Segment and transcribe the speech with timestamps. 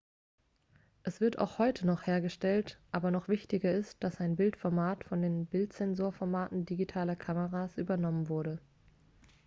[1.03, 5.45] es wird auch heute noch hergestellt aber noch wichtiger ist dass sein bildformat von den
[5.45, 8.59] bildsensorformaten digitaler kameras übernommen wurde